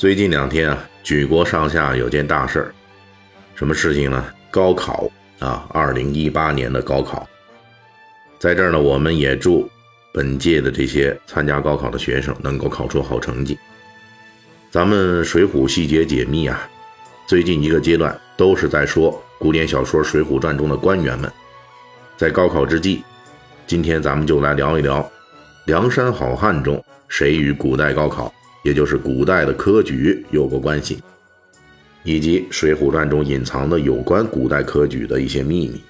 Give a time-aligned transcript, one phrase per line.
[0.00, 2.74] 最近两天啊，举国上下有件大事儿，
[3.54, 4.24] 什么事情呢？
[4.50, 5.06] 高考
[5.40, 7.28] 啊，二零一八年的高考。
[8.38, 9.68] 在这儿呢，我们也祝
[10.10, 13.58] 本届的这些参加高考的学生能够考出好成绩。
[14.70, 16.66] 咱们《水浒》细节解密啊，
[17.26, 21.30] 最近一个阶段都是在说古典小说《水浒传》中的官员们。
[22.16, 23.04] 在高考之际，
[23.66, 25.06] 今天咱们就来聊一聊
[25.66, 28.32] 梁山好汉中谁与古代高考。
[28.62, 30.98] 也就是古代的科举有过关系，
[32.04, 35.80] 以及《水浒传》中隐藏的有关古代科举的一些秘密。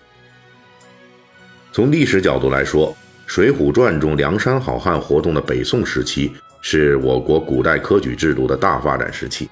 [1.73, 2.89] 从历史角度来说，
[3.27, 9.49] 《水浒传》中梁山好汉活动的北宋时期，是我国古代科举制度的大发展时期。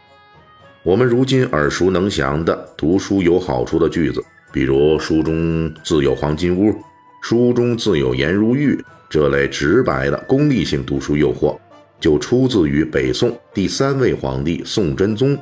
[0.83, 6.75] 我们如今耳熟能详的“读书有好处”的句子，比如“书中自有黄金屋
[7.23, 11.59] ”“书中自有颜如玉”这类直白的功利性读书诱惑。
[12.01, 15.37] 就出自于北宋第三位皇帝宋真宗，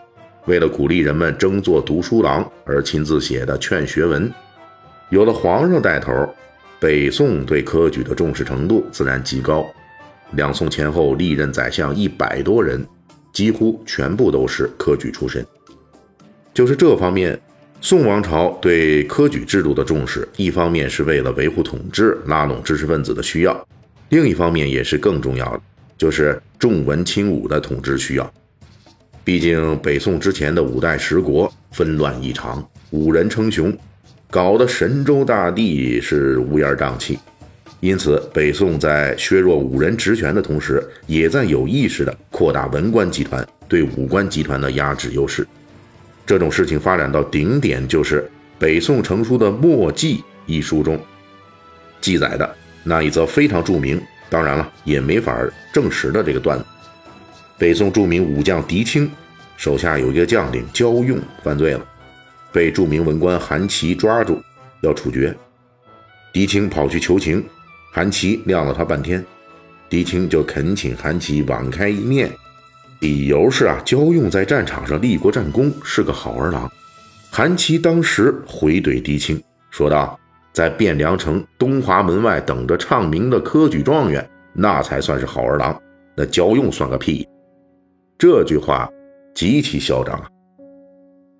[0.46, 4.32] 为了鼓励人们争做读书郎而亲自写的劝学文。
[5.10, 6.12] 有了皇上带头，
[6.80, 9.64] 北宋对科举的重视程度自然极高。
[10.32, 12.84] 两宋前后历任宰相一百多人，
[13.32, 15.46] 几乎全部都是科举出身。
[16.52, 17.38] 就是这方面，
[17.80, 23.68] 宋王朝对科举制度的重视，一方面是为了维护统治、拉拢知识分子的需要，
[24.08, 25.60] 另一方面也是更重要的。
[25.98, 28.32] 就是重文轻武的统治需要，
[29.24, 33.76] 毕竟北宋之前的五代十国纷乱异常，五人称雄，
[34.30, 37.18] 搞得神州大地是乌烟瘴气。
[37.80, 45.46] 因此，北宋在削弱五人职权的同时，也在有意识地扩大文官集团对武官集团的压制优势。
[46.24, 48.28] 这种事情发展到顶点，就是
[48.58, 50.16] 北宋成书的《墨迹》
[50.46, 50.98] 一书中
[52.00, 54.00] 记载的那一则非常著名。
[54.28, 55.36] 当然了，也没法
[55.72, 56.64] 证实的这个段子。
[57.58, 59.10] 北宋著名武将狄青
[59.56, 61.86] 手下有一个将领焦用犯罪了，
[62.52, 64.42] 被著名文官韩琦抓住，
[64.82, 65.34] 要处决。
[66.32, 67.42] 狄青跑去求情，
[67.92, 69.24] 韩琦晾了他半天，
[69.88, 72.30] 狄青就恳请韩琦网开一面，
[73.00, 76.70] 理由是啊，焦用在战场上立过战功，是个好儿郎。
[77.30, 80.18] 韩琦当时回怼狄青，说道。
[80.56, 85.78] 在汴梁城东华门外等着唱名的科举状元，那才算是好儿郎。
[86.16, 87.28] 那焦用算个屁！
[88.16, 88.88] 这句话
[89.34, 90.26] 极其嚣张啊，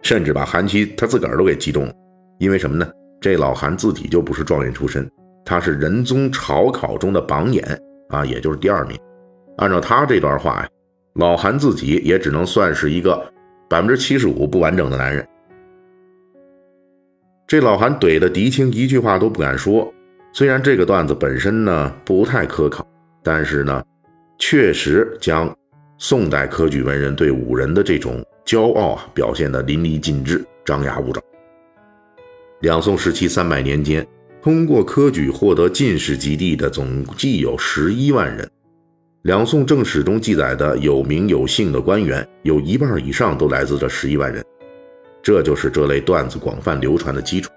[0.03, 1.93] 甚至把韩琦他自个儿都给击中了。
[2.38, 2.87] 因为什么呢？
[3.19, 5.10] 这老韩自己就不是状元出身，
[5.47, 7.65] 他是仁宗朝考中的榜眼
[8.10, 9.00] 啊，也就是第二名。
[9.56, 10.69] 按照他这段话呀，
[11.15, 13.26] 老韩自己也只能算是一个
[13.66, 15.26] 百分之七十五不完整的男人。
[17.46, 19.92] 这老韩怼的狄青一句话都不敢说。
[20.32, 22.84] 虽然这个段子本身呢不太可考，
[23.22, 23.80] 但是呢，
[24.36, 25.54] 确实将
[25.96, 31.22] 宋代科举文人对武人的这种骄傲表现得淋漓尽致、张牙舞爪。
[32.62, 34.04] 两宋时期三百年间，
[34.42, 38.50] 通过科举获得进士及第的总计有十一万人。
[39.22, 44.44] 两宋正史中记载的有名有姓的官员，有一半以上都来自这十一万人。
[45.26, 47.50] 这就是这类段子广泛流传的基础。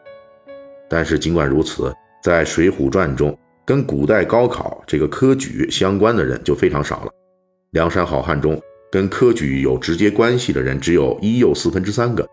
[0.89, 1.93] 但是尽管如此，
[2.23, 7.11] 在《水浒传》中，跟古代高考这个科举相关的人就非常少了。
[7.73, 8.59] 梁山好汉中，
[8.91, 12.27] 跟科举有直接关系的人只有一又四分之三个。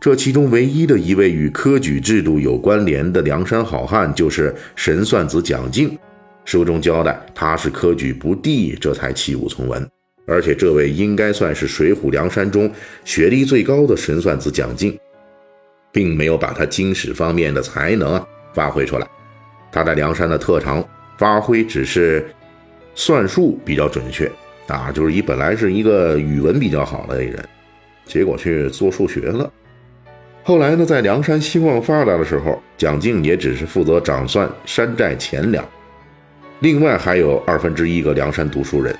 [0.00, 5.96] 这其中唯一的一位与科举制度有关联的梁山好汉，就是神算子蒋敬。
[6.44, 9.88] 书中交代他是科举不第，这才弃武从文。
[10.26, 12.70] 而且这位应该算是水浒梁山中
[13.04, 14.96] 学历最高的神算子蒋敬，
[15.92, 18.24] 并没有把他经史方面的才能
[18.54, 19.06] 发挥出来。
[19.72, 20.84] 他在梁山的特长
[21.18, 22.28] 发挥只是
[22.94, 24.30] 算术比较准确
[24.68, 27.44] 啊，就是以本来是一个语文比较好的人，
[28.04, 29.52] 结果去做数学了。
[30.42, 35.64] 后来呢，在梁山兴旺发达的时候，蒋敬也只是负责掌算山寨钱粮，
[36.60, 38.96] 另外还有二分之一个梁山读书人。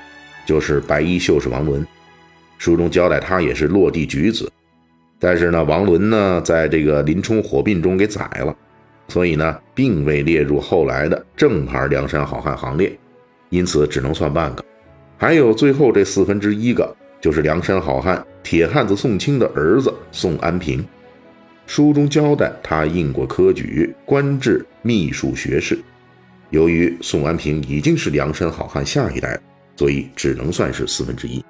[0.51, 1.87] 就是白衣秀士王伦，
[2.57, 4.51] 书中交代他也是落地举子，
[5.17, 8.53] 但是呢，王伦呢在这个林冲火并中给宰了，
[9.07, 12.91] 所以呢，并未列入后来的正牌梁山好汉行列，
[13.49, 14.65] 因此只能算半个。
[15.17, 20.85] 还有最后这四分之一个，就是梁山好汉铁汉子宋清的儿子宋安平。
[21.65, 25.79] 书中交代，他应过科举，官至秘书学士。
[26.49, 29.41] 由于宋安平已经是梁山好汉下一代了，
[29.81, 31.43] 所以只能算是四分之一。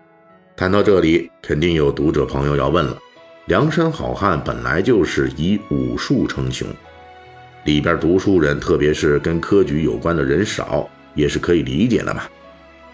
[0.55, 2.97] 谈到这里，肯定有读者朋友要问了：
[3.47, 6.65] 梁山好汉本来就是以武术称雄，
[7.65, 12.29] 里边读书人，特别是跟科举有关的人少，也是可以理解的吧？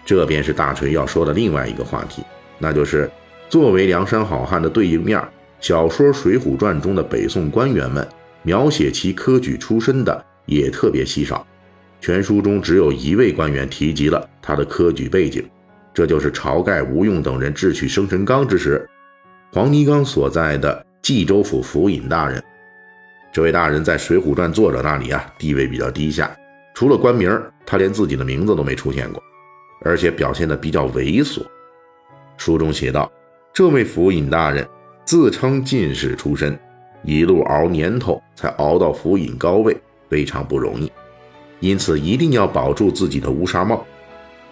[0.04, 2.20] 这便是大锤要说的另外一个话题，
[2.58, 3.08] 那就是
[3.48, 5.22] 作为梁山好汉的对应面，
[5.60, 8.04] 小说《水浒传》中的北宋官员们
[8.42, 11.46] 描写其科举出身的也特别稀少。
[12.00, 15.44] 全书中只有一位官员提及了他的科举背景，
[15.92, 18.88] 这就是晁盖、吴用等人智取生辰纲之时，
[19.52, 22.42] 黄泥冈所在的冀州府府尹大人。
[23.32, 26.34] 这位大人在《水浒传》作者那里啊，地位比较低下，
[26.74, 27.30] 除了官名，
[27.66, 29.22] 他连自己的名字都没出现过，
[29.82, 31.44] 而且表现得比较猥琐。
[32.36, 33.10] 书中写道：
[33.52, 34.66] 这位府尹大人
[35.04, 36.58] 自称进士出身，
[37.02, 39.76] 一路熬年头才熬到府尹高位，
[40.08, 40.90] 非常不容易。
[41.60, 43.84] 因此，一定要保住自己的乌纱帽。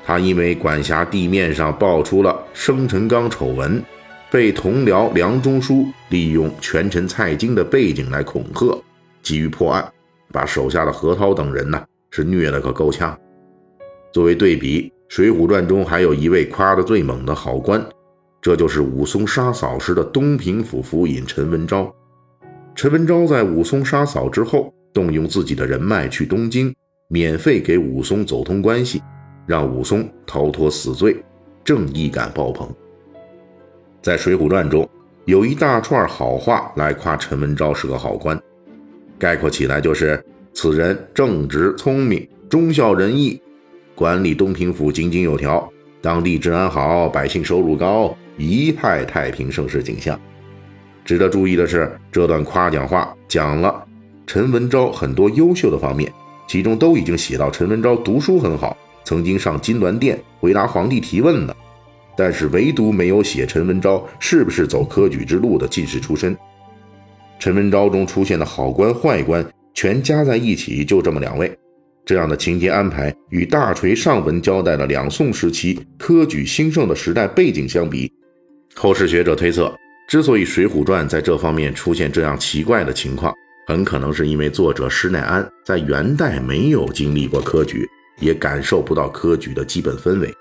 [0.05, 3.83] 他因为管辖地面上爆出了生辰纲丑闻，
[4.31, 8.79] 被同僚梁中书利用权臣蔡京的背景来恐吓，
[9.23, 9.93] 急于破案，
[10.33, 13.19] 把手下的何涛等人呢是虐得个够呛。
[14.13, 17.85] 作为对比，《水浒传》中还有一位夸得最猛的好官，
[18.41, 21.93] 这就是武松杀嫂时的东平府府尹陈文昭。
[22.75, 26.73] 陈文昭在武松杀嫂之后，动用自己的人脉去东京。
[27.09, 29.01] 免费给武松走通关系，
[29.47, 31.17] 让武松逃脱死罪，
[31.63, 32.69] 正义感爆棚。
[34.03, 34.89] 在《水浒传》中，
[35.25, 38.37] 有一大串好话来夸陈文昭是个好官，
[39.21, 40.21] 概括起来就是：
[40.53, 43.41] 此人正直聪明，忠孝仁义，
[43.95, 50.21] 管理东平府井井有条，当地治安好，百姓收入高，一派太平盛世景象。
[51.05, 53.85] 值得注意的是，这段夸奖话讲了
[54.27, 56.13] 陈文昭很多优秀的方面。
[56.47, 61.57] 其中都已经写到陈文昭读书很好，曾经上金銮殿回答皇帝提问了，
[62.17, 66.37] 但是唯独没有写陈文昭是不是走科举之路的进士出身。
[67.39, 69.45] 陈文昭中出现的好官坏官
[69.75, 71.55] 全加在一起就这么两位，
[72.05, 78.11] 这样的情节安排与大锤上文交代的两宋时期科举兴盛的时代背景相比，
[78.75, 79.75] 后世学者推测，
[80.09, 83.35] 之所以《水浒传》在这方面出现这样奇怪的情况。
[83.67, 87.85] 很可能是因为作者施耐庵在元代没有经历过科举，
[88.21, 90.33] 也感受不到科举的基本氛围。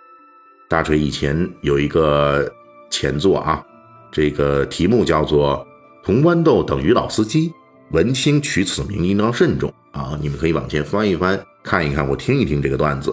[0.70, 2.48] 大锤以前有一个
[2.92, 3.64] 前作啊，
[4.12, 5.66] 这个题目叫做
[6.06, 7.50] 《铜豌豆等于老司机》，
[7.90, 10.16] 文青取此名应当慎重啊！
[10.22, 13.12] 你们可以往前翻一翻，看一看，我听一听这个段子。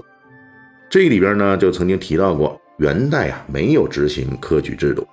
[0.91, 5.09] 这里边呢就曾经提到过，元代啊没有执行科举制度。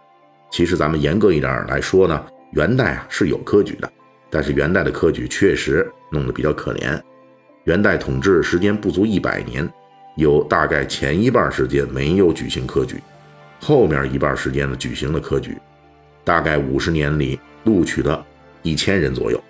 [0.52, 3.90] 其实咱们严格一点来说呢，元代啊是有科举的。
[4.30, 7.02] 但是元代的科举确实弄得比较可怜，
[7.64, 9.68] 元代统治时间不足一百年，
[10.16, 12.98] 有大概前一半时间没有举行科举，
[13.60, 15.58] 后面一半时间呢举行了科举，
[16.24, 18.24] 大概五十年里录取了
[18.62, 19.44] 一千人左右。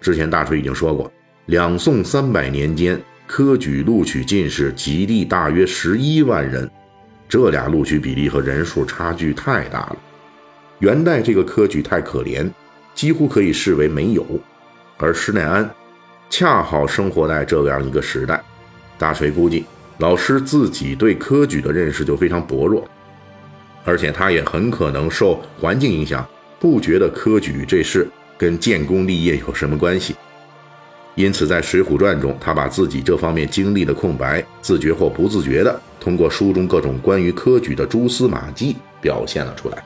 [0.00, 1.10] 之前大锤已经说过，
[1.46, 6.68] 两宋三百年间科举录取进士及第大约十一万人，
[7.28, 9.96] 这俩录取比例和人数差距太大了。
[10.80, 12.50] 元代这个科举太可怜。
[12.98, 14.26] 几乎可以视为没有，
[14.96, 15.70] 而施耐庵
[16.28, 18.42] 恰好生活在这样一个时代。
[18.98, 19.64] 大锤估计，
[19.98, 22.84] 老师自己对科举的认识就非常薄弱，
[23.84, 26.26] 而且他也很可能受环境影响，
[26.58, 28.04] 不觉得科举这事
[28.36, 30.16] 跟建功立业有什么关系。
[31.14, 39.84] 因此，在《水浒传》中，他把自己这方面经历的空白，自觉或不自觉地通过书中各种关于科举的蛛丝马迹表现了出来。